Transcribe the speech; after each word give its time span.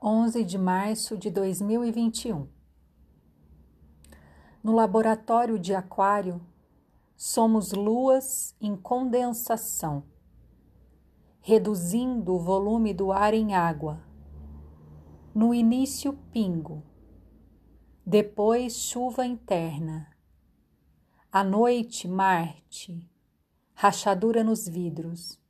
11 0.00 0.44
de 0.44 0.56
março 0.56 1.18
de 1.18 1.28
2021. 1.28 2.46
No 4.62 4.72
laboratório 4.72 5.58
de 5.58 5.74
Aquário, 5.74 6.40
somos 7.16 7.72
luas 7.72 8.54
em 8.60 8.76
condensação, 8.76 10.04
reduzindo 11.40 12.32
o 12.32 12.38
volume 12.38 12.94
do 12.94 13.10
ar 13.10 13.34
em 13.34 13.56
água. 13.56 14.00
No 15.34 15.52
início, 15.52 16.12
pingo, 16.32 16.84
depois, 18.06 18.74
chuva 18.74 19.26
interna. 19.26 20.16
À 21.32 21.42
noite, 21.42 22.06
Marte, 22.06 23.10
rachadura 23.74 24.44
nos 24.44 24.68
vidros, 24.68 25.40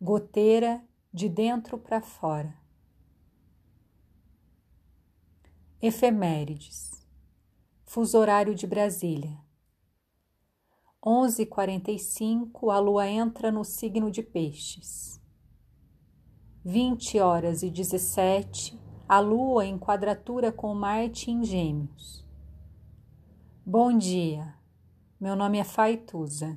goteira 0.00 0.82
de 1.12 1.28
dentro 1.28 1.76
para 1.76 2.00
fora. 2.00 2.61
Efemérides. 5.84 6.92
Fuso 7.84 8.16
horário 8.16 8.54
de 8.54 8.68
Brasília. 8.68 9.36
11h45, 11.04 12.72
a 12.72 12.78
lua 12.78 13.08
entra 13.08 13.50
no 13.50 13.64
signo 13.64 14.08
de 14.08 14.22
Peixes. 14.22 15.20
20 16.64 17.18
horas 17.18 17.64
e 17.64 17.68
17, 17.68 18.78
a 19.08 19.18
lua 19.18 19.66
em 19.66 19.76
quadratura 19.76 20.52
com 20.52 20.72
Marte 20.72 21.32
em 21.32 21.42
Gêmeos. 21.42 22.24
Bom 23.66 23.98
dia, 23.98 24.54
meu 25.20 25.34
nome 25.34 25.58
é 25.58 25.64
Faituza. 25.64 26.56